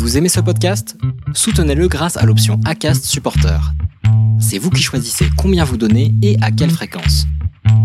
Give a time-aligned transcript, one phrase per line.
[0.00, 0.96] Vous aimez ce podcast?
[1.34, 3.60] Soutenez-le grâce à l'option ACAST Supporter.
[4.40, 7.26] C'est vous qui choisissez combien vous donnez et à quelle fréquence.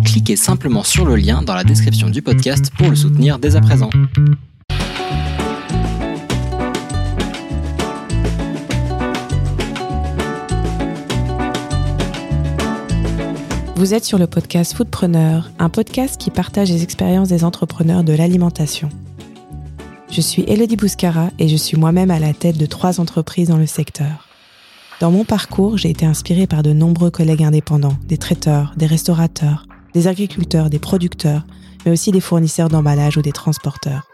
[0.05, 3.61] Cliquez simplement sur le lien dans la description du podcast pour le soutenir dès à
[3.61, 3.89] présent.
[13.75, 18.13] Vous êtes sur le podcast Foodpreneur, un podcast qui partage les expériences des entrepreneurs de
[18.13, 18.89] l'alimentation.
[20.15, 23.57] Je suis Elodie Bouscara et je suis moi-même à la tête de trois entreprises dans
[23.57, 24.29] le secteur.
[25.01, 29.65] Dans mon parcours, j'ai été inspirée par de nombreux collègues indépendants, des traiteurs, des restaurateurs,
[29.93, 31.45] des agriculteurs, des producteurs,
[31.85, 34.07] mais aussi des fournisseurs d'emballage ou des transporteurs.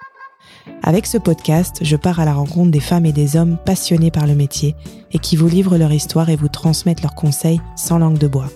[0.81, 4.25] Avec ce podcast, je pars à la rencontre des femmes et des hommes passionnés par
[4.25, 4.75] le métier
[5.11, 8.49] et qui vous livrent leur histoire et vous transmettent leurs conseils sans langue de bois.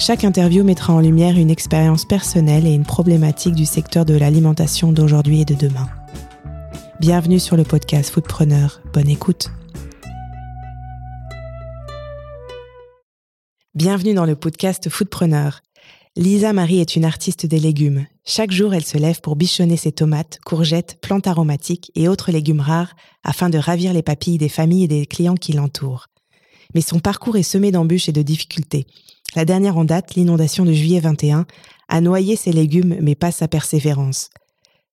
[0.00, 4.92] Chaque interview mettra en lumière une expérience personnelle et une problématique du secteur de l'alimentation
[4.92, 5.90] d'aujourd'hui et de demain.
[7.00, 8.80] Bienvenue sur le podcast Foodpreneur.
[8.94, 9.50] Bonne écoute.
[13.74, 15.60] Bienvenue dans le podcast Foodpreneur.
[16.16, 18.06] Lisa Marie est une artiste des légumes.
[18.24, 22.60] Chaque jour, elle se lève pour bichonner ses tomates, courgettes, plantes aromatiques et autres légumes
[22.60, 26.06] rares afin de ravir les papilles des familles et des clients qui l'entourent.
[26.74, 28.86] Mais son parcours est semé d'embûches et de difficultés.
[29.34, 31.46] La dernière en date, l'inondation de juillet 21,
[31.88, 34.30] a noyé ses légumes mais pas sa persévérance.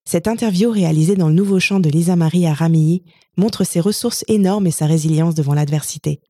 [0.05, 3.03] Cette interview réalisée dans le nouveau champ de Lisa Marie à Ramilly
[3.35, 6.21] montre ses ressources énormes et sa résilience devant l'adversité.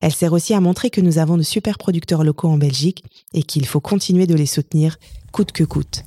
[0.00, 3.44] Elle sert aussi à montrer que nous avons de super producteurs locaux en Belgique et
[3.44, 4.98] qu'il faut continuer de les soutenir
[5.30, 6.02] coûte que coûte.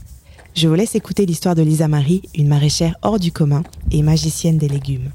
[0.53, 4.57] Je vous laisse écouter l'histoire de Lisa Marie, une maraîchère hors du commun et magicienne
[4.57, 5.11] des légumes.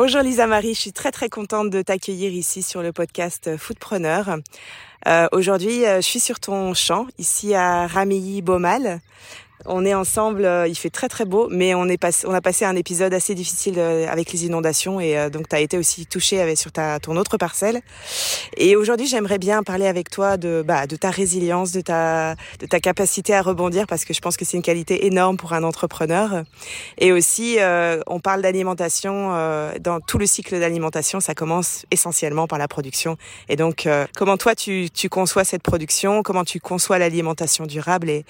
[0.00, 4.36] Bonjour Lisa Marie, je suis très très contente de t'accueillir ici sur le podcast Foodpreneur.
[5.08, 9.00] Euh, Aujourd'hui, euh, je suis sur ton champ, ici à Ramilly-Beaumal.
[9.66, 12.64] On est ensemble, euh, il fait très très beau, mais on, est on a passé
[12.64, 16.06] un épisode assez difficile euh, avec les inondations et euh, donc tu as été aussi
[16.06, 17.80] touché avec, sur ta, ton autre parcelle.
[18.56, 22.66] Et aujourd'hui, j'aimerais bien parler avec toi de, bah, de ta résilience, de ta, de
[22.66, 25.64] ta capacité à rebondir parce que je pense que c'est une qualité énorme pour un
[25.64, 26.44] entrepreneur.
[26.98, 32.46] Et aussi, euh, on parle d'alimentation, euh, dans tout le cycle d'alimentation, ça commence essentiellement
[32.46, 33.16] par la production.
[33.48, 38.08] Et donc, comment toi, tu, tu conçois cette production, comment tu conçois l'alimentation durable?
[38.08, 38.24] Et,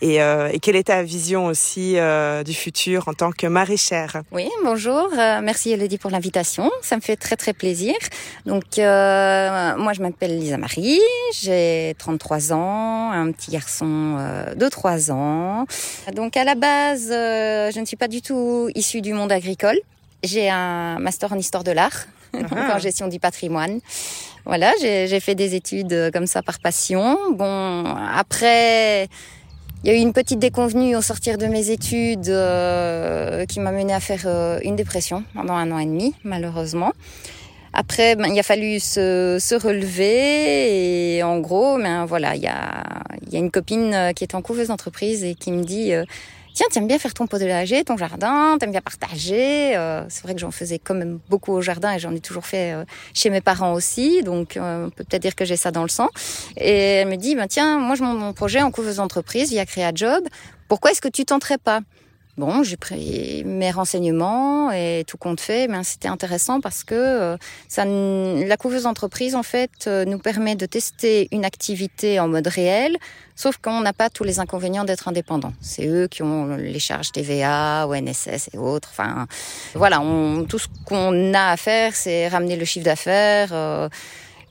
[0.00, 4.22] et, et quelle est ta vision aussi euh, du futur en tant que maraîchère?
[4.30, 5.08] Oui, bonjour.
[5.18, 6.70] Euh, merci Elodie pour l'invitation.
[6.80, 7.96] Ça me fait très très plaisir.
[8.46, 11.00] Donc euh, moi je m'appelle Lisa Marie,
[11.34, 14.16] j'ai 33 ans, un petit garçon
[14.54, 15.66] de 3 ans.
[16.14, 19.80] Donc à la base, je ne suis pas du tout issue du monde agricole.
[20.22, 23.80] J'ai un master en histoire de l'art, en gestion du patrimoine.
[24.44, 27.18] Voilà, j'ai fait des études comme ça par passion.
[27.32, 29.08] Bon, après
[29.82, 33.72] il y a eu une petite déconvenue au sortir de mes études euh, qui m'a
[33.72, 36.92] mené à faire euh, une dépression pendant un an et demi, malheureusement.
[37.72, 42.48] Après, ben, il a fallu se, se, relever et en gros, ben voilà, il y
[42.48, 42.84] a,
[43.30, 46.04] y a une copine euh, qui est en couveuse d'entreprise et qui me dit euh,
[46.54, 49.76] tiens, t'aimes bien faire ton potager, ton jardin, t'aimes bien partager.
[49.76, 52.46] Euh, c'est vrai que j'en faisais quand même beaucoup au jardin et j'en ai toujours
[52.46, 52.84] fait euh,
[53.14, 55.88] chez mes parents aussi, donc euh, on peut peut-être dire que j'ai ça dans le
[55.88, 56.08] sang.
[56.56, 59.66] Et elle me dit, ben tiens, moi je monte mon projet en couveuse d'entreprise via
[59.66, 60.24] Créa Job.
[60.68, 61.80] Pourquoi est-ce que tu tenterais pas?
[62.40, 67.36] Bon, j'ai pris mes renseignements et tout compte fait, mais c'était intéressant parce que euh,
[67.68, 72.46] ça, la couveuse entreprise en fait euh, nous permet de tester une activité en mode
[72.46, 72.96] réel,
[73.36, 75.52] sauf qu'on n'a pas tous les inconvénients d'être indépendant.
[75.60, 78.88] C'est eux qui ont les charges TVA, ONSS et autres.
[78.90, 79.26] Enfin,
[79.74, 80.02] voilà,
[80.48, 83.50] tout ce qu'on a à faire, c'est ramener le chiffre d'affaires.
[83.52, 83.90] Euh,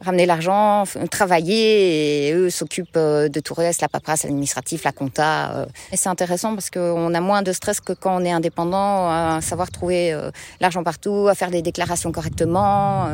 [0.01, 5.55] ramener l'argent, travailler, et eux s'occupent euh, de tout reste, la paperasse, l'administratif, la compta.
[5.55, 5.65] Euh.
[5.91, 9.39] Et c'est intéressant parce qu'on a moins de stress que quand on est indépendant, à
[9.41, 13.07] savoir trouver euh, l'argent partout, à faire des déclarations correctement.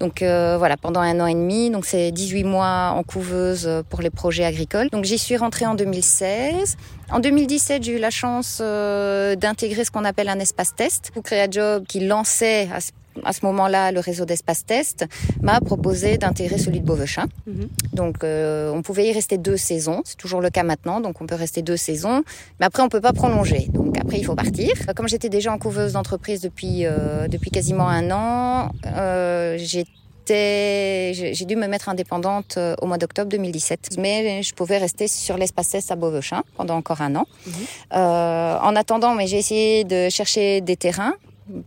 [0.00, 4.10] Donc voilà, pendant un an et demi, donc c'est 18 mois en couveuse pour les
[4.10, 4.88] projets agricoles.
[4.90, 6.76] Donc j'y suis rentrée en 2016.
[7.10, 11.12] En 2017, j'ai eu la chance d'intégrer ce qu'on appelle un espace test.
[11.14, 12.90] Pour créer un job qui lançait à ce
[13.24, 15.06] à ce moment-là, le réseau d'espace test
[15.40, 17.26] m'a proposé d'intégrer celui de Beauvechin.
[17.46, 17.68] Mm -hmm.
[17.92, 20.00] Donc, euh, on pouvait y rester deux saisons.
[20.04, 21.00] C'est toujours le cas maintenant.
[21.00, 22.22] Donc, on peut rester deux saisons.
[22.58, 23.62] Mais après, on peut pas prolonger.
[23.78, 24.72] Donc, après, il faut partir.
[24.96, 29.84] Comme j'étais déjà en couveuse d'entreprise depuis, euh, depuis quasiment un an, euh, j'ai
[30.28, 33.98] j'ai dû me mettre indépendante euh, au mois d'octobre 2017.
[33.98, 37.26] Mais je pouvais rester sur l'espace test à Beauvechin pendant encore un an.
[37.46, 37.50] Mmh.
[37.94, 41.14] Euh, en attendant, mais j'ai essayé de chercher des terrains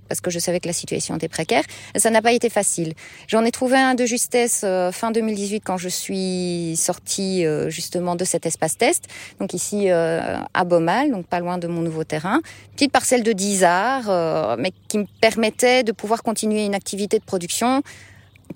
[0.07, 1.63] parce que je savais que la situation était précaire.
[1.95, 2.93] ça n'a pas été facile.
[3.27, 8.15] J'en ai trouvé un de justesse euh, fin 2018 quand je suis sortie euh, justement
[8.15, 9.05] de cet espace test,
[9.39, 12.41] donc ici euh, à Beaumal, donc pas loin de mon nouveau terrain.
[12.73, 17.23] Petite parcelle de 10 arts, mais qui me permettait de pouvoir continuer une activité de
[17.23, 17.81] production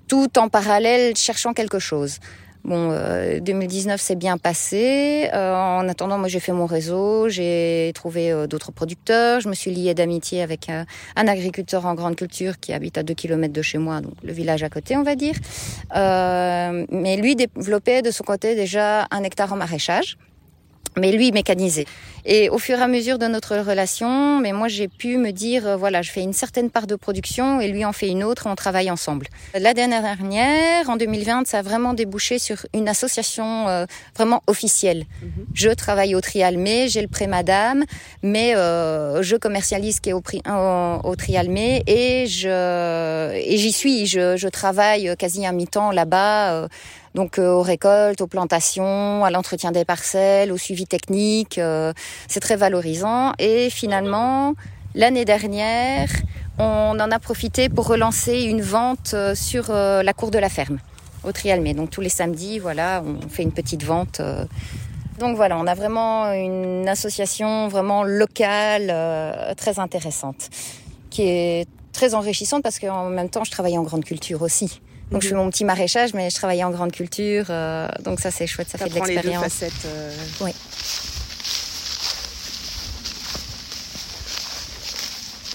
[0.08, 2.18] tout en parallèle cherchant quelque chose.
[2.64, 2.94] Bon,
[3.40, 5.30] 2019 euh, s'est bien passé.
[5.32, 9.40] Euh, en attendant, moi j'ai fait mon réseau, j'ai trouvé euh, d'autres producteurs.
[9.40, 10.84] Je me suis liée d'amitié avec un,
[11.16, 14.62] agriculteur en grande culture qui habite à 2 km de chez moi, donc le village
[14.62, 15.34] à côté, on va dire.
[15.94, 20.16] mais lui développait de son côté déjà un hectare en maraîchage
[20.96, 21.86] mais lui mécanisé.
[22.26, 25.66] Et au fur et à mesure de notre relation, mais moi j'ai pu me dire
[25.66, 28.46] euh, voilà, je fais une certaine part de production et lui en fait une autre,
[28.46, 29.28] on travaille ensemble.
[29.54, 35.04] La dernière dernière, en 2020, ça a vraiment débouché sur une association euh, vraiment officielle.
[35.22, 35.46] Mhm.
[35.54, 37.84] Je travaille au Trialmé, j'ai le pré Madame,
[38.22, 44.06] mais euh, je commercialise qui est au, au, au Trialmé et je et j'y suis.
[44.06, 46.68] Je, je travaille quasi à mi-temps là-bas
[47.14, 51.58] donc euh, aux récoltes, aux plantations, à l'entretien des parcelles, au suivi technique.
[51.58, 51.92] Euh,
[52.28, 53.32] c'est très valorisant.
[53.38, 54.54] Et finalement,
[54.94, 56.08] l'année dernière,
[56.58, 60.78] on en a profité pour relancer une vente euh, sur la cour de la ferme
[61.24, 61.74] au Trialmé.
[61.74, 64.22] Donc tous les samedis, voilà, on fait une petite vente.
[65.18, 70.48] Donc voilà, on a vraiment une association vraiment locale très intéressante,
[71.10, 74.80] qui est très enrichissante parce qu'en même temps, je travaille en grande culture aussi.
[75.10, 78.30] Donc je fais mon petit maraîchage, mais je travaillais en grande culture, euh, donc ça
[78.30, 79.62] c'est chouette, ça, fait de l'expérience.
[79.84, 80.12] Euh...
[80.40, 80.52] Oui.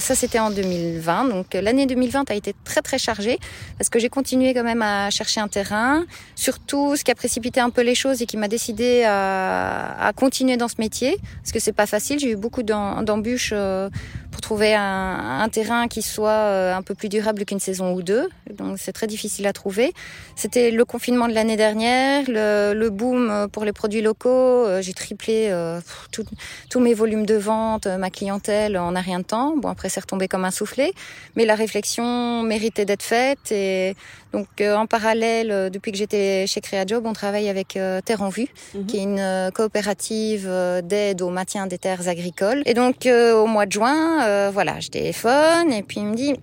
[0.05, 1.29] Ça, c'était en 2020.
[1.29, 3.39] Donc, l'année 2020 a été très, très chargée
[3.79, 6.05] parce que j'ai continué quand même à chercher un terrain.
[6.35, 10.13] Surtout, ce qui a précipité un peu les choses et qui m'a décidé à, à,
[10.13, 11.17] continuer dans ce métier.
[11.41, 12.19] Parce que c'est pas facile.
[12.19, 13.89] J'ai eu beaucoup d'embûches euh,
[14.35, 18.01] pour trouver un, un, terrain qui soit euh, un peu plus durable qu'une saison ou
[18.01, 18.27] deux.
[18.53, 19.93] Donc c'est très difficile à trouver.
[20.35, 24.65] C'était le confinement de l'année dernière, le, le, boom pour les produits locaux.
[24.65, 25.79] Euh, j'ai triplé euh,
[26.11, 29.55] tous mes volumes de vente, ma clientèle en un rien de temps.
[29.55, 30.91] Bon après c'est retombé comme un soufflé,
[31.37, 33.95] mais la réflexion méritait d'être faite et
[34.33, 38.85] donc en parallèle, depuis que j'étais chez CréaJob, on travaille avec Terre en Vue, mhm.
[38.85, 40.51] qui est une coopérative
[40.83, 42.61] d'aide au maintien des terres agricoles.
[42.65, 46.33] Et donc au mois de juin, euh, voilà, je téléphone et puis il me dit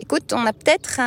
[0.00, 1.00] écoute, on a peut-être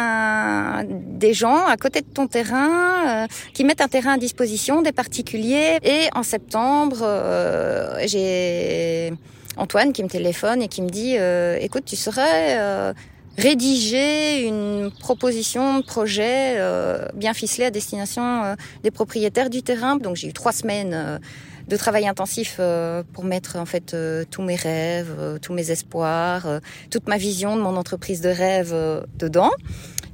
[1.17, 4.91] des gens à côté de ton terrain euh, qui mettent un terrain à disposition, des
[4.91, 5.79] particuliers.
[5.83, 9.13] Et en septembre, euh, j'ai
[9.57, 11.15] Antoine qui me téléphone et qui me dit,
[11.63, 12.93] écoute, tu saurais
[13.37, 16.57] rédiger une proposition de projet
[17.13, 19.97] bien ficelée à destination des propriétaires du terrain.
[19.97, 21.19] Donc j'ai eu trois semaines
[21.71, 25.71] de travail intensif euh, pour mettre en fait euh, tous mes rêves, euh, tous mes
[25.71, 26.59] espoirs,
[26.89, 28.75] toute ma vision de mon entreprise de rêve
[29.17, 29.51] dedans.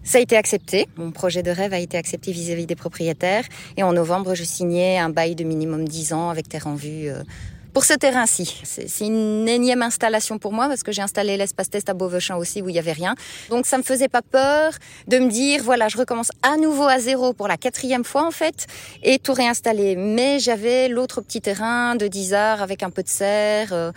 [0.03, 0.87] Ça a été accepté.
[0.95, 3.43] Mon projet de rêve a été accepté vis-à-vis des propriétaires.
[3.75, 7.09] Et en novembre, je signais un bail de minimum 10 ans avec Terre en Vue
[7.77, 8.59] pour ce terrain-ci.
[8.63, 12.63] C'est une énième installation pour moi parce que j'ai installé l'espace test à Beauvechamp aussi
[12.63, 13.13] où il y avait rien.
[13.51, 14.71] Donc ça me faisait pas peur
[15.07, 18.31] de me dire voilà je recommence à nouveau à zéro pour la quatrième fois en
[18.31, 18.65] fait
[19.03, 19.95] et tout réinstaller.
[19.95, 23.71] Mais j'avais l'autre petit terrain de 10 arts avec un peu de serre.
[23.73, 23.91] Euh,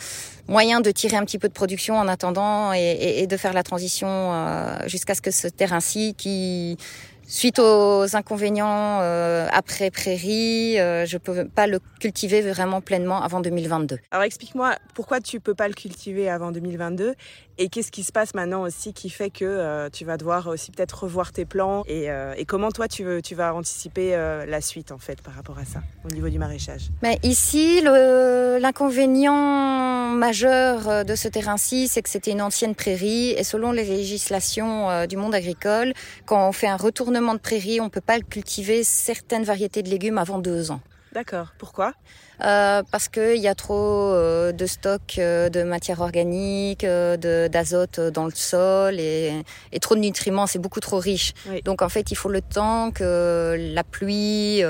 [0.47, 3.62] moyen de tirer un petit peu de production en attendant et, et, de faire la
[3.62, 6.76] transition euh, jusqu'à ce que ce terrain-ci qui
[7.32, 13.38] Suite aux inconvénients euh, après prairie, euh, je peux pas le cultiver vraiment pleinement avant
[13.38, 13.99] 2022.
[14.11, 17.14] Alors explique-moi pourquoi tu peux pas le cultiver avant 2022
[17.61, 20.73] et qu'est-ce qui se passe maintenant aussi qui fait que euh, tu vas devoir aussi
[20.73, 24.99] peut-être revoir tes plans et, euh, comment toi tu, vas anticiper euh, la suite en
[24.99, 26.88] fait par rapport à ça au niveau du maraîchage?
[27.02, 33.73] Mais ici, l'inconvénient majeur de ce terrain-ci, c'est que c'était une ancienne prairie et selon
[33.73, 35.93] les législations du monde agricole,
[36.25, 40.17] quand on fait un retournement de prairie, on peut pas cultiver certaines variétés de légumes
[40.17, 40.81] avant deux ans.
[41.12, 41.49] D'accord.
[41.59, 41.93] Pourquoi?
[42.45, 47.99] Euh, Parce qu'il y a trop euh, de stocks euh, de matière organique, euh, d'azote
[47.99, 50.47] dans le sol et, et, trop de nutriments.
[50.47, 51.33] C'est beaucoup trop riche.
[51.64, 54.62] Donc en fait, il faut le temps que la pluie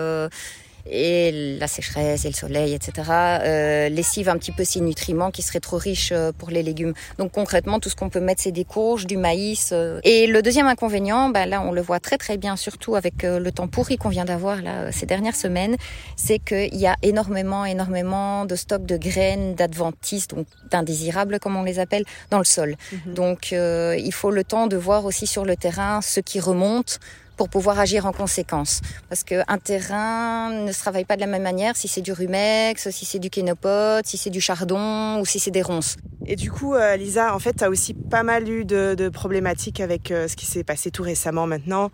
[0.86, 5.42] et la sécheresse et le soleil, etc., euh, lessive un petit peu ces nutriments qui
[5.42, 6.94] seraient trop riches euh, pour les légumes.
[7.18, 9.70] Donc concrètement, tout ce qu'on peut mettre, c'est des courges, du maïs.
[9.72, 10.00] Euh.
[10.04, 13.38] Et le deuxième inconvénient, ben là, on le voit très très bien, surtout avec euh,
[13.38, 15.76] le temps pourri qu'on vient d'avoir là ces dernières semaines,
[16.16, 21.64] c'est qu'il y a énormément, énormément de stocks de graines, d'adventices, donc d'indésirables comme on
[21.64, 22.76] les appelle, dans le sol.
[22.92, 23.14] Mhm.
[23.14, 26.98] Donc il faut le temps de voir aussi sur le terrain ce qui remonte
[27.40, 28.82] pour pouvoir agir en conséquence.
[29.08, 32.90] Parce qu'un terrain ne se travaille pas de la même manière si c'est du rumex,
[32.90, 35.96] si c'est du kénopote, si c'est du chardon ou si c'est des ronces.
[36.26, 39.08] Et du coup, euh, Lisa, en fait, tu as aussi pas mal eu de, de
[39.08, 41.90] problématiques avec euh, ce qui s'est passé tout récemment maintenant.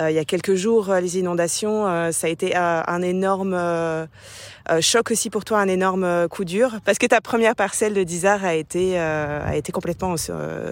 [0.00, 3.58] Euh, il y a quelques jours, les inondations, ça a été un énorme
[4.80, 8.44] choc aussi pour toi, un énorme coup dur, parce que ta première parcelle de Dizar
[8.44, 10.16] a été, a été complètement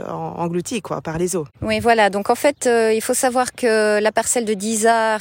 [0.07, 1.47] engloutie quoi, par les eaux.
[1.62, 2.11] Oui, voilà.
[2.11, 5.21] Donc en fait, il faut savoir que la parcelle de Dizar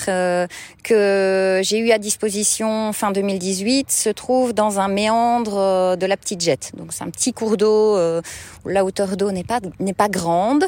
[0.84, 6.42] que j'ai eu à disposition fin 2018 se trouve dans un méandre de la Petite
[6.42, 6.72] Jette.
[6.76, 10.66] Donc c'est un petit cours d'eau où la hauteur d'eau n'est pas n'est pas grande,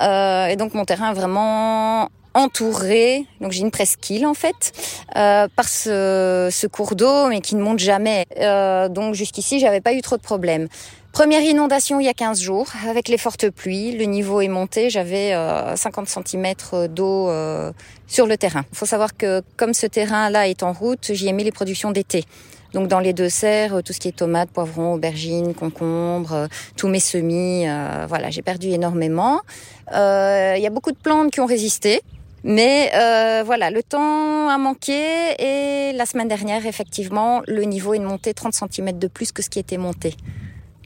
[0.00, 4.72] et donc mon terrain est vraiment entouré, donc j'ai une presqu'île en fait,
[5.16, 8.26] euh, par ce, ce, cours d'eau, mais qui ne monte jamais.
[8.38, 10.68] Euh, donc jusqu'ici, j'avais pas eu trop de problèmes.
[11.18, 14.88] Première inondation il y a 15 jours, avec les fortes pluies, le niveau est monté,
[14.88, 16.54] j'avais euh, 50 cm
[16.90, 17.72] d'eau euh,
[18.06, 18.64] sur le terrain.
[18.70, 21.90] Il faut savoir que comme ce terrain-là est en route, j'y ai mis les productions
[21.90, 22.22] d'été.
[22.72, 26.46] Donc dans les deux serres, tout ce qui est tomates, poivrons, aubergines, concombres, euh,
[26.76, 29.40] tous mes semis, euh, voilà, j'ai perdu énormément.
[29.90, 32.00] Il y a beaucoup de plantes qui ont résisté,
[32.44, 35.02] mais euh, voilà, le temps a manqué
[35.38, 39.50] et la semaine dernière, effectivement, le niveau est monté 30 cm de plus que ce
[39.50, 40.14] qui était monté.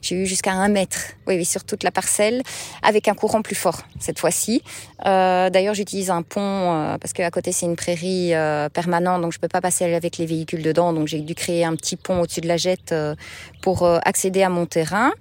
[0.03, 2.43] J'ai eu jusqu'à un mètre, oui, oui, sur toute la parcelle,
[2.81, 4.61] avec un courant plus fort cette fois-ci.
[5.05, 9.31] Euh, D'ailleurs, j'utilise un pont euh, parce qu'à côté c'est une prairie euh, permanente, donc
[9.31, 12.19] je peux pas passer avec les véhicules dedans, donc j'ai dû créer un petit pont
[12.19, 13.15] au-dessus de la jette euh,
[13.61, 15.13] pour accéder à mon terrain.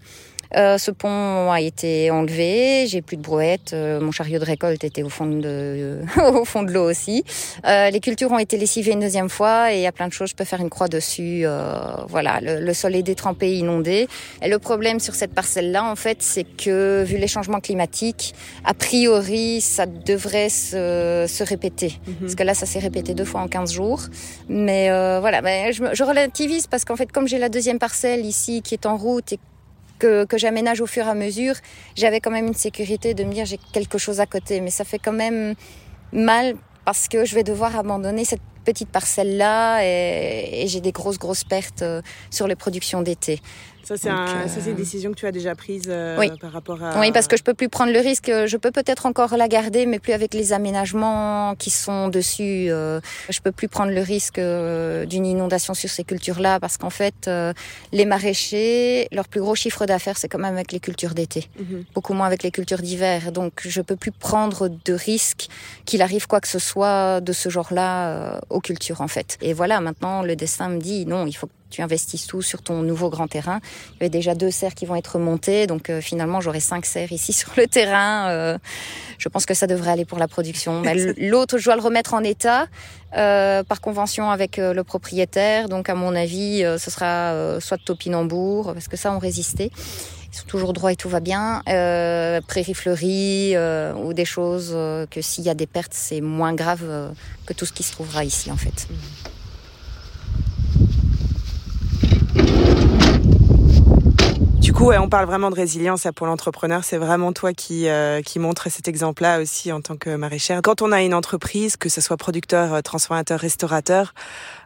[0.56, 4.84] Euh, ce pont a été enlevé, j'ai plus de brouette, euh, mon chariot de récolte
[4.84, 6.00] était au fond de,
[6.34, 7.24] au fond de l'eau aussi.
[7.66, 10.12] Euh, les cultures ont été lessivées une deuxième fois et il y a plein de
[10.12, 11.44] choses, je peux faire une croix dessus.
[12.08, 14.08] voilà, le, le, sol est détrempé, inondé.
[14.42, 18.74] Et le problème sur cette parcelle-là, en fait, c'est que vu les changements climatiques, a
[18.74, 21.92] priori, ça devrait se, se répéter.
[22.06, 22.20] Mm -hmm.
[22.20, 24.02] Parce que là, ça s'est répété deux fois en 15 jours.
[24.48, 24.88] Mais
[25.20, 28.74] voilà, mais je, je relativise parce qu'en fait, comme j'ai la deuxième parcelle ici qui
[28.74, 29.38] est en route et
[30.02, 31.54] que, que j'aménage au fur et à mesure,
[31.94, 34.60] j'avais quand même une sécurité de me dire j'ai quelque chose à côté.
[34.60, 35.54] Mais ça fait quand même
[36.12, 40.92] mal parce que je vais devoir abandonner cette petite parcelle là et, et j'ai des
[40.92, 41.84] grosses grosses pertes
[42.30, 43.40] sur les productions d'été.
[43.96, 44.70] Ça, c'est un, euh...
[44.70, 46.30] une décision que tu as déjà prise euh, oui.
[46.40, 46.98] par rapport à...
[47.00, 48.30] Oui, parce que je peux plus prendre le risque.
[48.52, 52.70] Je peux peut-être encore la garder, mais plus avec les aménagements qui sont dessus.
[52.70, 56.90] Euh, je peux plus prendre le risque euh, d'une inondation sur ces cultures-là, parce qu'en
[56.90, 57.52] fait, euh,
[57.92, 61.62] les maraîchers, leur plus gros chiffre d'affaires, c'est quand même avec les cultures d'été, mm
[61.62, 61.84] -hmm.
[61.94, 63.32] beaucoup moins avec les cultures d'hiver.
[63.32, 65.42] Donc, je peux plus prendre de risque
[65.86, 69.38] qu'il arrive quoi que ce soit de ce genre-là euh, aux cultures, en fait.
[69.46, 72.82] Et voilà, maintenant, le destin me dit, non, il faut tu investisses tout sur ton
[72.82, 73.60] nouveau grand terrain.
[74.00, 76.86] Il y a déjà deux serres qui vont être montées, donc euh, finalement j'aurai cinq
[76.86, 78.28] serres ici sur le terrain.
[78.28, 78.58] Euh,
[79.18, 80.82] je pense que ça devrait aller pour la production.
[81.16, 82.66] L'autre, je dois le remettre en état
[83.16, 85.68] euh, par convention avec euh, le propriétaire.
[85.68, 89.72] Donc à mon avis, euh, ce sera soit de topinambour, parce que ça ont résisté.
[90.32, 91.62] Ils sont toujours droits et tout va bien.
[91.68, 96.22] Euh, prairie fleurie euh, ou des choses euh, que s'il y a des pertes, c'est
[96.22, 97.12] moins grave
[97.44, 98.88] que tout ce qui se trouvera ici en fait.
[104.72, 106.82] Du coup, on parle vraiment de résilience pour l'entrepreneur.
[106.82, 110.62] C'est vraiment toi qui, euh, qui montre cet exemple-là aussi en tant que maraîchère.
[110.62, 114.14] Quand on a une entreprise, que ce soit producteur, transformateur, restaurateur,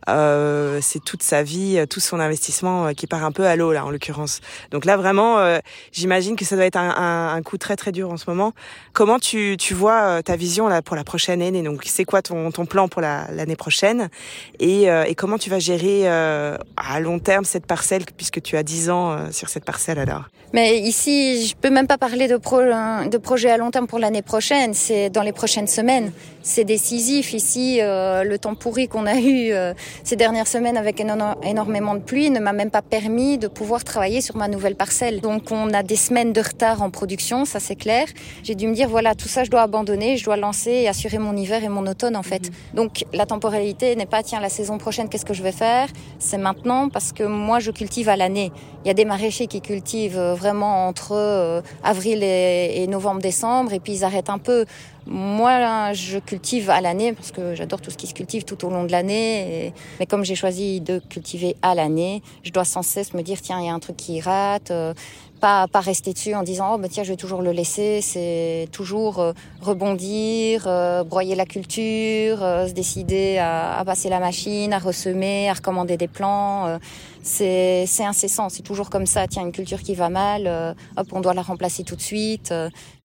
[0.09, 3.85] euh, c'est toute sa vie, tout son investissement qui part un peu à l'eau là,
[3.85, 4.43] en l'occurrence.
[4.71, 5.59] Donc là, vraiment, euh,
[5.91, 8.53] j'imagine que ça doit être un, un, un, coup très très dur en ce moment.
[8.93, 11.65] Comment tu, tu vois ta vision là pour la prochaine année?
[11.65, 14.09] Donc, c'est quoi ton, ton plan pour l'année la, prochaine?
[14.61, 18.91] Et, et, comment tu vas gérer à long terme cette parcelle puisque tu as 10
[18.91, 23.19] ans sur cette parcelle alors Mais ici, je peux même pas parler de, pro, de
[23.19, 24.75] projet à long terme pour l'année prochaine.
[24.75, 26.13] C'est dans les prochaines semaines.
[26.43, 27.79] C'est décisif ici.
[27.81, 32.31] Euh, le temps pourri qu'on a eu euh, ces dernières semaines avec énormément de pluie
[32.31, 35.21] ne m'a même pas permis de pouvoir travailler sur ma nouvelle parcelle.
[35.21, 38.07] Donc on a des semaines de retard en production, ça c'est clair.
[38.45, 41.19] J'ai dû me dire voilà tout ça je dois abandonner, je dois lancer et assurer
[41.19, 42.45] mon hiver et mon automne en fait.
[42.49, 42.77] -hmm.
[42.77, 46.39] Donc la temporalité n'est pas tiens la saison prochaine qu'est-ce que je vais faire, c'est
[46.49, 48.51] maintenant parce que moi je cultive à l'année.
[48.85, 53.95] Il y a des maraîchers qui cultivent vraiment entre euh, avril et, novembre-décembre et puis
[53.95, 54.65] ils arrêtent un peu.
[55.09, 58.71] Moi, je cultive à l'année parce que j'adore tout ce qui se cultive tout au
[58.71, 59.73] long de l'année.
[60.01, 63.61] Mais comme j'ai choisi de cultiver à l'année, je dois sans cesse me dire tiens,
[63.61, 64.73] il y a un truc qui rate.
[64.73, 64.95] Euh,
[65.41, 69.21] pas, rester dessus en disant oh bah tiens je vais toujours le laisser c'est toujours
[69.21, 74.79] euh, rebondir euh, broyer la culture euh, se décider à, à, passer la machine à
[74.79, 76.79] ressemer à recommander des plants
[77.27, 79.27] c'est incessant, c'est toujours comme ça.
[79.27, 82.53] Tiens, une culture qui va mal, hop, on doit la remplacer tout de suite.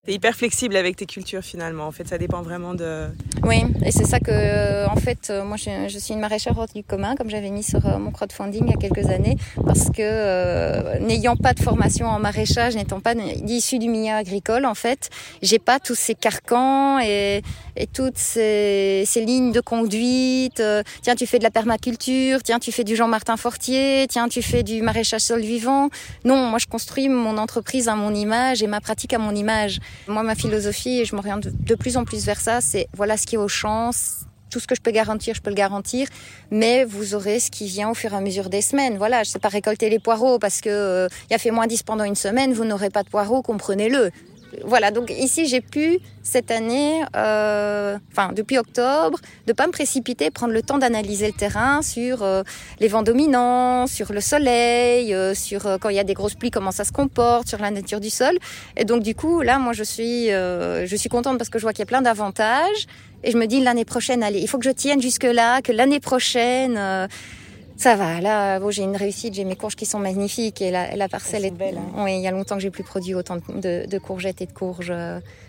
[0.04, 1.86] T'es hyper flexible avec tes cultures finalement.
[1.86, 3.10] En fait, ça dépend vraiment de.
[3.44, 6.58] Oui, et c'est ça que, euh, en fait, euh, moi, je, je, suis une maraîchère
[6.58, 9.38] hors du commun, comme j'avais mis sur euh, mon crowdfunding il y a quelques années,
[9.63, 14.74] parce que n'ayant pas de formation en maraîchage, n'étant pas issue du milieu agricole, en
[14.74, 15.12] fait,
[15.44, 17.44] j'ai pas tous ces carcans et,
[17.75, 20.63] et toutes ces, ces, lignes de conduite.
[21.04, 22.42] tiens, tu fais de la permaculture.
[22.42, 24.08] Tiens, tu fais du Jean-Martin Fortier.
[24.12, 25.89] Tiens, tu fais du maraîchage sol vivant.
[26.25, 29.80] Non, moi, je construis mon entreprise à mon image et ma pratique à mon image.
[30.10, 33.25] Moi, ma philosophie, et je m'oriente de plus en plus vers ça, c'est voilà ce
[33.25, 34.25] qui est aux chances.
[34.50, 36.10] Tout ce que je peux garantir, je peux le garantir,
[36.51, 38.98] mais vous aurez ce qui vient au fur et à mesure des semaines.
[38.98, 41.84] Voilà, je sais pas récolter les poireaux parce que euh, il a fait moins 10
[41.84, 44.12] pendant une semaine, vous n'aurez pas de poireaux, comprenez-le
[44.63, 50.29] voilà, donc ici j'ai pu cette année, euh, enfin depuis octobre, de pas me précipiter,
[50.29, 52.43] prendre le temps d'analyser le terrain sur euh,
[52.79, 56.51] les vents dominants, sur le soleil, euh, sur quand il y a des grosses pluies
[56.51, 58.38] comment ça se comporte, sur la nature du sol.
[58.77, 61.74] Et donc du coup là, moi je suis, je suis contente parce que je vois
[61.74, 62.88] qu'il y a plein d'avantages.
[63.24, 65.72] Et je me dis l'année prochaine, allez, il faut que je tienne jusque là, que
[65.72, 67.08] l'année prochaine
[67.81, 68.21] ça va.
[68.21, 69.33] Là, bon, j'ai une réussite.
[69.33, 71.77] J'ai mes courges qui sont magnifiques et la, la parcelle est belle.
[71.77, 72.03] Hein.
[72.03, 74.51] Oui, il y a longtemps que j'ai plus produit autant de, de, courgettes et de
[74.51, 74.93] courges.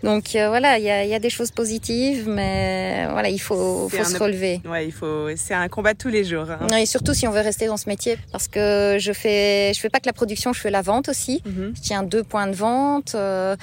[0.03, 3.87] Donc euh, voilà, il y a, y a, des choses positives, mais voilà, il faut,
[3.87, 4.61] faut se relever.
[4.65, 5.27] Ouais, il faut.
[5.35, 6.47] C'est un combat de tous les jours.
[6.49, 6.75] Hein.
[6.75, 9.89] Et surtout si on veut rester dans ce métier, parce que je fais, je fais
[9.89, 11.43] pas que la production, je fais la vente aussi.
[11.45, 11.75] Mm-hmm.
[11.75, 13.13] Je tiens deux points de vente.
[13.15, 13.55] Euh,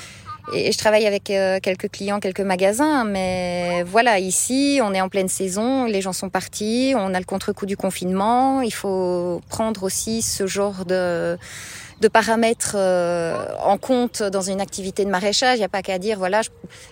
[0.54, 5.08] et je travaille avec euh, quelques clients, quelques magasins, mais voilà, ici, on est en
[5.08, 9.82] pleine saison, les gens sont partis, on a le contre-coup du confinement, il faut prendre
[9.82, 11.38] aussi ce genre de
[12.00, 15.56] de paramètres euh, en compte dans une activité de maraîchage.
[15.56, 16.48] Il n'y a pas qu'à dire voilà, je,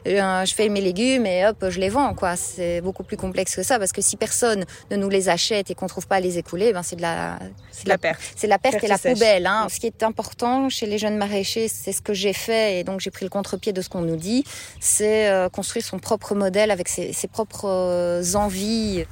[0.06, 2.14] euh, je, fais mes légumes et hop, je les vends.
[2.14, 2.36] quoi.
[2.36, 5.74] C'est beaucoup plus complexe que ça parce que si personne ne nous les achète et
[5.74, 7.38] qu'on trouve pas à les écouler, ben c'est de la
[7.72, 8.20] c'est la, perte.
[8.36, 9.46] C'est la perte, et la poubelle.
[9.46, 9.68] Hein.
[9.70, 13.00] Ce qui est important chez les jeunes maraîchers, c'est ce que j'ai fait et donc
[13.00, 14.44] j'ai pris le contre-pied de ce qu'on nous dit,
[14.80, 19.04] c'est euh, construire son propre modèle avec ses, ses propres envies.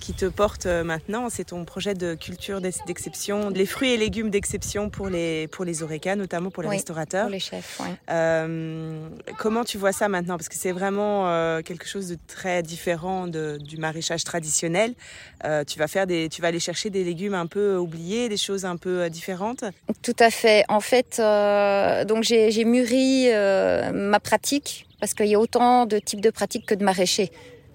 [0.00, 4.90] Te porte euh, maintenant, c'est ton projet de culture d'exception, les fruits et légumes d'exception
[4.90, 7.24] pour les, pour les oreca, notamment pour les restaurateurs.
[7.24, 7.80] Pour les chefs,
[8.10, 10.36] euh, comment tu vois ça maintenant?
[10.36, 14.94] Parce que c'est vraiment euh, quelque chose de très différent de, du maraîchage traditionnel.
[15.66, 18.64] tu vas faire des, tu vas aller chercher des légumes un peu oubliés, des choses
[18.64, 19.64] un peu différentes?
[20.02, 20.64] Tout à fait.
[20.68, 21.18] En fait,
[22.06, 23.28] donc j'ai mûri
[23.92, 27.30] ma pratique parce qu'il y a autant de types de pratiques que de maraîchers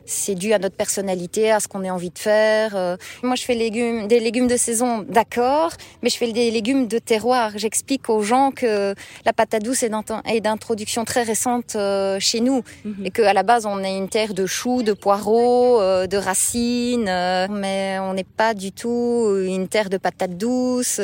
[0.05, 2.75] c'est dû à notre personnalité, à ce qu'on a envie de faire.
[2.75, 6.87] Euh, moi, je fais légumes, des légumes de saison, d'accord, mais je fais des légumes
[6.87, 7.51] de terroir.
[7.55, 8.93] J'explique aux gens que
[9.25, 13.05] la patate douce est d'introduction très récente euh, chez nous mhm.
[13.05, 17.05] et qu'à la base, on est une terre de choux, de poireaux, euh, de racines,
[17.49, 21.01] mais on n'est pas du tout une terre de patates douces.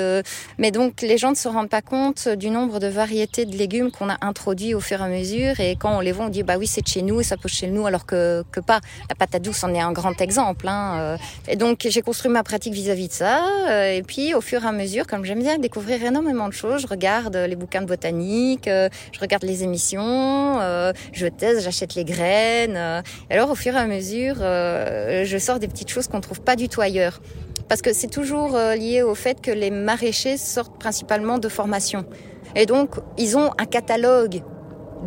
[0.58, 3.92] mais donc, les gens ne se rendent pas compte du nombre de variétés de légumes
[3.92, 5.60] qu'on a introduits au fur et à mesure.
[5.60, 7.38] Et quand on les voit, on dit bah oui, c'est de chez nous et ça
[7.38, 8.82] pousse chez nous, alors que que pas.
[9.10, 10.68] La patate douce en est un grand exemple.
[10.68, 10.98] Hein.
[11.00, 11.18] Euh.
[11.48, 13.46] Et donc j'ai construit ma pratique vis-à-vis de ça.
[13.70, 16.82] Euh, et puis au fur et à mesure, comme j'aime bien découvrir énormément de choses,
[16.82, 20.60] je regarde les bouquins de botanique, euh, je regarde les émissions,
[21.14, 23.04] je teste, j'achète les graines.
[23.30, 26.56] Et alors au fur et à mesure, je sors des petites choses qu'on trouve pas
[26.56, 27.22] du tout ailleurs.
[27.68, 32.06] Parce que c'est toujours lié au fait que les maraîchers sortent principalement de formation.
[32.56, 34.42] Et donc, ils ont un catalogue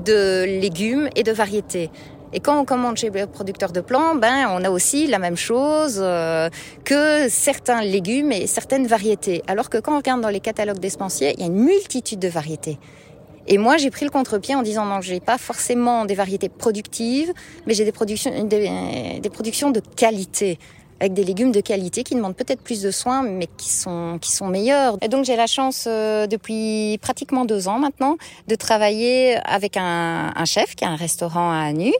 [0.04, 1.90] de légumes et de variétés.
[2.34, 5.36] Et quand on commande chez le producteur de plants, ben on a aussi la même
[5.36, 6.50] chose euh,
[6.84, 9.44] que certains légumes et certaines variétés.
[9.46, 12.26] Alors que quand on regarde dans les catalogues d'espanciers, il y a une multitude de
[12.26, 12.80] variétés.
[13.46, 17.32] Et moi, j'ai pris le contre-pied en disant non, j'ai pas forcément des variétés productives,
[17.66, 20.58] mais j'ai des productions, des, des productions de qualité
[21.00, 24.32] avec des légumes de qualité qui demandent peut-être plus de soins, mais qui sont qui
[24.32, 24.96] sont meilleurs.
[25.02, 28.16] Et donc j'ai la chance euh, depuis pratiquement deux ans maintenant
[28.48, 31.92] de travailler avec un, un chef qui a un restaurant à Anu,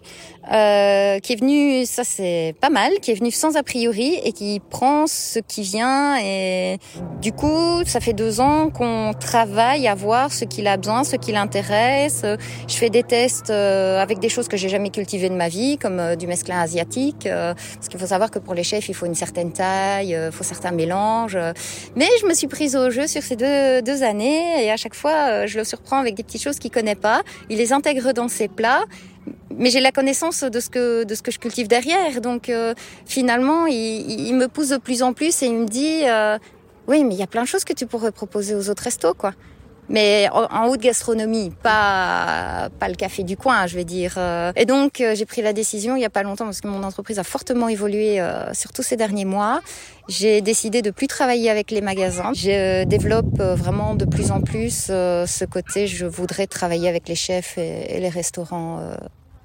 [0.53, 4.33] euh, qui est venu, ça c'est pas mal, qui est venu sans a priori et
[4.33, 6.19] qui prend ce qui vient.
[6.23, 6.79] Et
[7.23, 11.17] du coup, ça fait deux ans qu'on travaille à voir ce qu'il a besoin, ce
[11.17, 12.25] qui l'intéresse.
[12.69, 15.79] Je fais des tests euh, avec des choses que j'ai jamais cultivées de ma vie,
[15.79, 19.07] comme euh, du mesclin asiatique, parce qu'il faut savoir que pour les chefs il faut
[19.07, 21.39] une certaine taille, il faut certains mélanges.
[21.97, 24.95] Mais je me suis prise au jeu sur ces deux, deux années et à chaque
[24.95, 27.23] fois, je le surprends avec des petites choses qu'il connaît pas.
[27.49, 28.85] Il les intègre dans ses plats
[29.59, 32.21] mais j'ai la connaissance de ce que de ce que je cultive derrière.
[32.21, 32.75] Donc euh,
[33.07, 36.05] finalement, il, il, me pousse de plus en plus et il me dit
[36.87, 39.15] oui, mais il y a plein de choses que tu pourrais proposer aux autres restos,
[39.15, 39.33] quoi.
[39.89, 44.15] mais en, haute gastronomie, pas pas le café du coin, je vais dire.
[44.19, 44.53] Euh.
[44.57, 46.83] Et donc euh, j'ai pris la décision il y a pas longtemps parce que mon
[46.83, 49.61] entreprise a fortement évolué euh, surtout ces derniers mois.
[50.09, 52.33] J'ai décidé de plus travailler avec les magasins.
[52.35, 55.87] Je développe vraiment de plus en plus ce côté.
[55.87, 58.81] Je voudrais travailler avec les chefs et, et les restaurants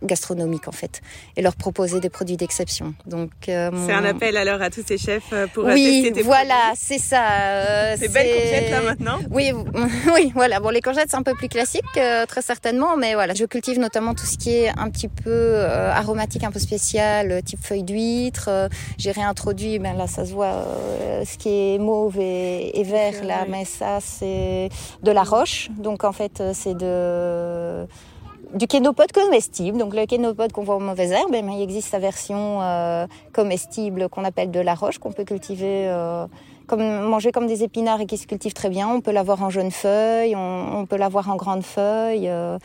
[0.04, 1.02] gastronomique en fait
[1.36, 2.94] et leur proposer des produits d'exception.
[3.06, 6.22] Donc euh, c'est un appel alors à tous ces chefs euh, pour oui, tester tes
[6.22, 7.24] voilà, c'est ça.
[7.32, 9.20] Euh, ces belles courgettes là maintenant.
[9.32, 9.52] Oui,
[10.16, 10.60] oui, voilà.
[10.60, 11.84] Bon, les courgettes c'est un peu plus classique
[12.28, 16.44] très certainement, mais voilà, je cultive notamment tout ce qui est un petit peu aromatique,
[16.44, 18.50] un peu spécial, type feuille d'huître.
[18.98, 20.66] J'ai réintroduit, ben là ça se voit,
[21.26, 24.70] ce qui est mauve et, et vert là, mais ça c'est
[25.04, 25.70] de la roche.
[25.78, 27.88] Donc en fait c'est de
[28.54, 29.78] du kénopode comestible.
[29.78, 34.10] Donc le kénopode qu'on voit aux mauvaises herbes, eh il existe sa version euh, comestible
[34.10, 36.26] qu'on appelle de la roche, qu'on peut cultiver, euh,
[36.70, 38.88] comme manger comme des épinards et qui se cultive très bien.
[38.88, 42.30] On peut l'avoir en jeune feuille, on, peut l'avoir en grande feuille.
[42.30, 42.58] Euh,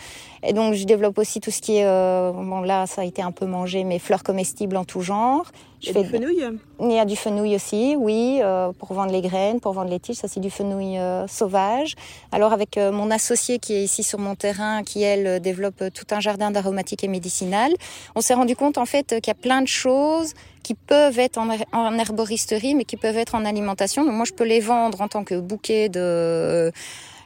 [0.44, 3.32] et donc je développe aussi tout ce qui est, bon là ça a été un
[3.32, 5.50] peu mangé, mais fleurs comestibles en tout genre.
[5.84, 8.92] Je il y a du fenouil Il y a du fenouil aussi, oui, euh, pour
[8.94, 10.16] vendre les graines, pour vendre les tiges.
[10.16, 11.94] Ça, c'est du fenouil euh, sauvage.
[12.32, 16.06] Alors, avec euh, mon associé qui est ici sur mon terrain, qui, elle, développe tout
[16.10, 17.74] un jardin d'aromatiques et médicinales,
[18.14, 20.32] on s'est rendu compte, en fait, qu'il y a plein de choses
[20.64, 24.04] qui peuvent être en, en, herboristerie, mais qui peuvent être en alimentation.
[24.04, 26.72] Donc, moi, je peux les vendre en tant que bouquet de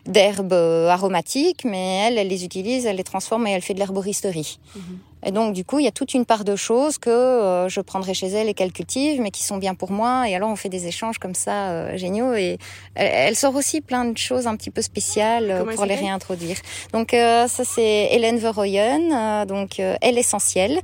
[0.07, 0.55] d'herbes
[0.89, 4.59] aromatiques, mais elle, elle les utilise, elle les transforme et elle fait de l'herboristerie.
[4.75, 4.99] Mhm.
[5.25, 7.81] Et donc, du coup, il y a toute une part de choses que euh, je
[7.81, 10.29] prendrai chez elle et qu'elle cultive, mais qui sont bien pour moi.
[10.29, 12.35] Et alors, on fait des échanges comme ça euh, géniaux.
[12.35, 12.59] Et
[12.95, 16.57] elle, sort aussi plein de choses un petit peu spéciales euh, pour les réintroduire.
[16.93, 20.81] Donc, ça, c'est Hélène Verhoyen, donc Elle Essentielle.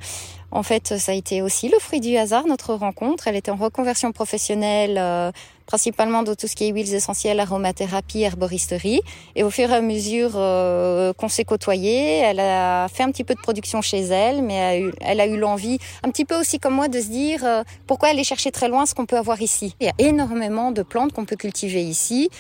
[0.55, 3.27] En fait, ça a été aussi le fruit du hasard, notre rencontre.
[3.27, 5.33] Elle était en reconversion professionnelle, euh,
[5.67, 9.01] principalement dans tout ce qui est huiles essentielles, aromathérapie, herboristerie.
[9.35, 13.25] Et au fur et à mesure euh, qu'on s'est côtoyé, elle a fait un petit
[13.25, 16.75] peu de production chez elle, mais elle a eu, l'envie, un petit peu aussi comme
[16.75, 19.75] moi, de se dire euh, pourquoi aller chercher très loin ce qu'on peut avoir ici.
[19.81, 22.31] Il y a énormément de plantes qu'on peut cultiver ici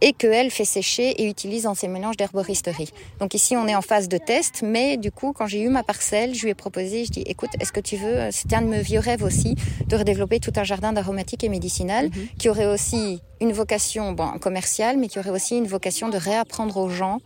[0.00, 2.90] et qu'elle fait sécher et utilise dans ses mélanges d'herboristerie.
[3.20, 5.82] Donc ici, on est en phase de test, mais du coup, quand j'ai eu ma
[5.82, 8.68] parcelle, je lui ai proposé, je dis, écoute, est-ce que tu veux, c'était un de
[8.68, 9.54] mes vieux rêves aussi,
[9.86, 12.28] de redévelopper tout un jardin d'aromatiques et médicinales, mhm.
[12.38, 16.76] qui aurait aussi une vocation bon, commerciale, mais qui aurait aussi une vocation de réapprendre
[16.76, 17.20] aux gens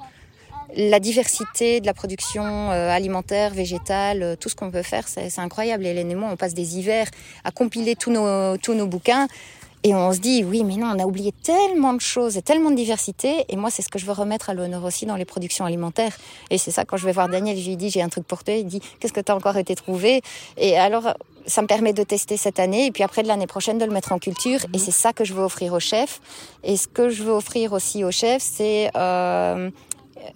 [0.77, 5.37] la diversité de la production euh, alimentaire, végétale, euh, tout ce qu'on peut faire, c'est
[5.39, 5.85] incroyable.
[5.85, 7.09] Hélène et moi, on passe des hivers
[7.45, 9.27] à compiler tous nos, tous nos bouquins.
[9.83, 12.71] Et on se dit, oui, mais non, on a oublié tellement de choses et tellement
[12.71, 13.45] de diversité.
[13.49, 16.17] Et moi, c'est ce que je veux remettre à l'honneur aussi dans les productions alimentaires.
[16.51, 18.45] Et c'est ça, quand je vais voir Daniel, je lui dis, j'ai un truc pour
[18.45, 18.55] toi.
[18.55, 20.21] Il dit, qu'est-ce que tu as encore été trouvé?
[20.59, 21.15] Et alors,
[21.47, 23.93] ça me permet de tester cette année et puis après de l'année prochaine de le
[23.93, 24.61] mettre en culture.
[24.75, 26.21] Et c'est ça que je veux offrir aux chefs.
[26.63, 29.71] Et ce que je veux offrir aussi aux chefs, c'est euh,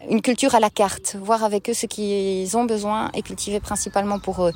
[0.09, 1.17] une culture à la carte.
[1.21, 4.53] Voir avec eux ce qu'ils ont besoin et cultiver principalement pour eux.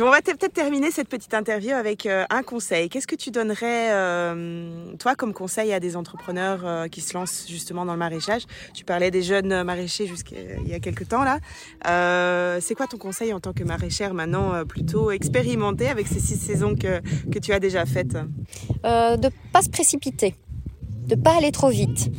[0.00, 2.88] On va peut-être terminer cette petite interview avec euh, un conseil.
[2.88, 7.46] Qu'est-ce que tu donnerais, euh, toi, comme conseil à des entrepreneurs euh, qui se lancent
[7.48, 8.42] justement dans le maraîchage?
[8.74, 11.40] Tu parlais des jeunes maraîchers jusqu'il y a quelques temps là.
[12.60, 16.76] c'est quoi ton conseil en tant que maraîchère maintenant plutôt expérimentée avec ces six saisons
[16.76, 18.12] que, que tu as déjà faites?
[18.84, 20.34] De pas se précipiter,
[21.06, 22.10] de pas aller trop vite.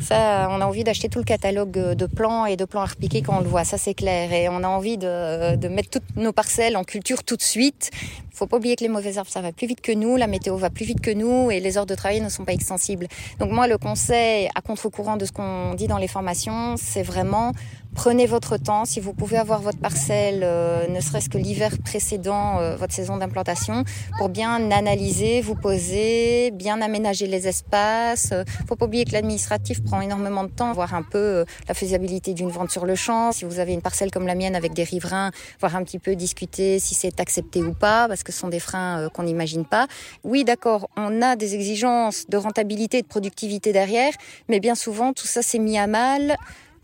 [0.00, 2.86] Ça, on a envie d'acheter tout le catalogue de plans et de plans à
[3.24, 4.32] quand on le voit, ça c'est clair.
[4.32, 7.90] Et on a envie de, de mettre toutes nos parcelles en culture tout de suite.
[8.32, 10.56] Faut pas oublier que les mauvaises herbes, ça va plus vite que nous, la météo
[10.56, 13.08] va plus vite que nous et les heures de travail ne sont pas extensibles.
[13.38, 17.52] Donc moi, le conseil à contre-courant de ce qu'on dit dans les formations, c'est vraiment
[17.96, 18.84] Prenez votre temps.
[18.84, 23.16] Si vous pouvez avoir votre parcelle, euh, ne serait-ce que l'hiver précédent, euh, votre saison
[23.16, 23.84] d'implantation,
[24.18, 28.32] pour bien analyser, vous poser, bien aménager les espaces.
[28.32, 32.34] Euh, faut pas oublier que l'administratif prend énormément de temps, voir un peu la faisabilité
[32.34, 33.32] d'une vente sur le champ.
[33.32, 36.14] Si vous avez une parcelle comme la mienne avec des riverains, voir un petit peu
[36.16, 39.86] discuter si c'est accepté ou pas, parce que ce sont des freins qu'on n'imagine pas.
[40.22, 44.12] Oui, d'accord, on a des exigences de rentabilité, de productivité derrière,
[44.50, 46.36] mais bien souvent tout ça s'est mis à mal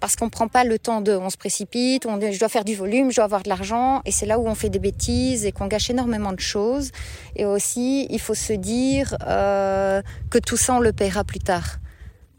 [0.02, 2.74] parce qu'on prend pas le temps de, on se précipite, on je dois faire du
[2.74, 5.52] volume, je dois avoir de l'argent, et c'est là où on fait des bêtises et
[5.52, 6.90] qu'on gâche énormément de choses.
[7.36, 11.76] Et aussi, il faut se dire euh, que tout ça on le paiera plus tard.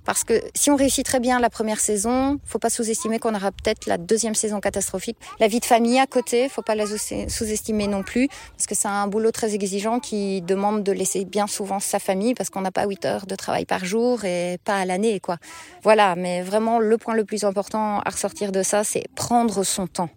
[0.05, 3.51] Parce que si on réussit très bien la première saison, faut pas sous-estimer qu'on aura
[3.51, 5.17] peut-être la deuxième saison catastrophique.
[5.39, 8.87] La vie de famille à côté, faut pas la sous-estimer non plus, parce que c'est
[8.87, 12.71] un boulot très exigeant qui demande de laisser bien souvent sa famille, parce qu'on n'a
[12.71, 15.37] pas 8 heures de travail par jour et pas à l'année, quoi.
[15.83, 19.87] Voilà, mais vraiment le point le plus important à ressortir de ça, c'est prendre son
[19.87, 20.09] temps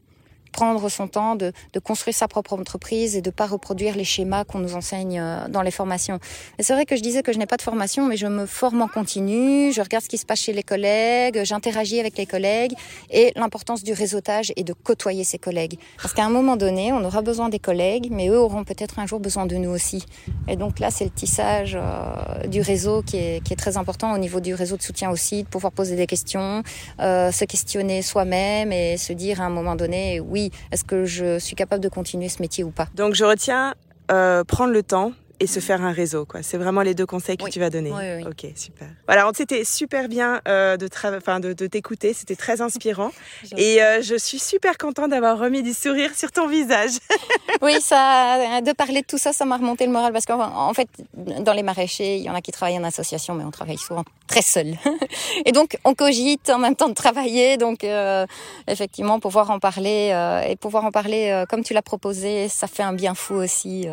[0.57, 4.45] prendre son temps, de, de, construire sa propre entreprise et de pas reproduire les schémas
[4.45, 6.19] qu'on nous enseigne euh, dans les formations.
[6.59, 8.47] Et c'est vrai que je disais que je n'ai pas de formation, mais je me
[8.47, 12.25] forme en continu, je regarde ce qui se passe chez les collègues, j'interagis avec les
[12.25, 12.73] collègues
[13.11, 15.79] et l'importance du réseautage et de côtoyer ses collègues.
[16.01, 19.07] Parce qu'à un moment donné, on aura besoin des collègues, mais eux auront peut-être un
[19.07, 20.07] jour besoin de nous aussi.
[20.49, 24.15] Et donc là, c'est le tissage euh, du réseau qui est, qui est, très important
[24.15, 26.63] au niveau du réseau de soutien aussi, de pouvoir poser des questions,
[27.01, 31.39] euh, se questionner soi-même et se dire à un moment donné, oui, est-ce que je
[31.39, 32.89] suis capable de continuer ce métier ou pas?
[32.95, 33.75] Donc je retiens
[34.11, 36.25] euh, prendre le temps et se faire un réseau.
[36.25, 36.43] quoi.
[36.43, 37.91] C'est vraiment les deux conseils que tu vas donner.
[37.93, 38.25] Oui, oui.
[38.27, 38.89] Ok, super.
[39.07, 43.11] Voilà, c'était super bien euh, de, enfin, de, de t'écouter, c'était très inspirant.
[43.57, 46.93] et euh, je suis super contente d'avoir remis du sourire sur ton visage.
[47.63, 50.89] oui, ça, de parler de tout ça, ça m'a remonté le moral parce qu'en fait,
[51.15, 54.05] dans les maraîchers, il y en a qui travaillent en association, mais on travaille souvent
[54.27, 54.77] très seul.
[55.45, 57.57] et donc, on cogite en même temps de travailler.
[57.57, 58.27] Donc, euh,
[58.67, 62.67] effectivement, pouvoir en parler euh, et pouvoir en parler euh, comme tu l'as proposé, ça
[62.67, 63.89] fait un bien fou aussi.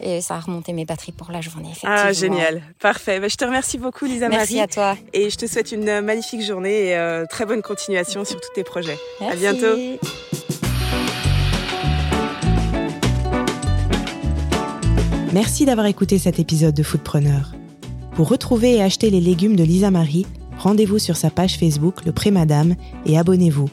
[0.00, 1.72] Euh, et ça a remonté mes batteries pour la journée.
[1.84, 2.62] Ah, génial.
[2.80, 3.20] Parfait.
[3.20, 4.38] Bah, je te remercie beaucoup, Lisa Marie.
[4.38, 4.96] Merci à toi.
[5.12, 8.64] Et je te souhaite une magnifique journée et euh, très bonne continuation sur tous tes
[8.64, 8.98] projets.
[9.20, 9.46] Merci.
[9.46, 9.98] À bientôt.
[15.32, 17.52] Merci d'avoir écouté cet épisode de Foodpreneur.
[18.14, 20.26] Pour retrouver et acheter les légumes de Lisa Marie,
[20.58, 23.68] rendez-vous sur sa page Facebook Le Pré Madame et abonnez-vous.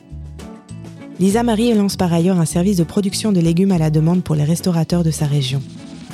[1.20, 4.36] Lisa Marie lance par ailleurs un service de production de légumes à la demande pour
[4.36, 5.62] les restaurateurs de sa région.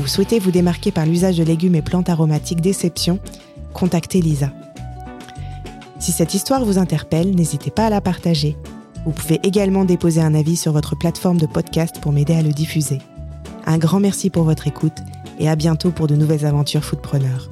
[0.01, 3.19] Vous souhaitez vous démarquer par l'usage de légumes et plantes aromatiques d'exception?
[3.71, 4.49] Contactez Lisa.
[5.99, 8.57] Si cette histoire vous interpelle, n'hésitez pas à la partager.
[9.05, 12.49] Vous pouvez également déposer un avis sur votre plateforme de podcast pour m'aider à le
[12.49, 12.97] diffuser.
[13.67, 14.97] Un grand merci pour votre écoute
[15.37, 17.51] et à bientôt pour de nouvelles aventures footpreneurs.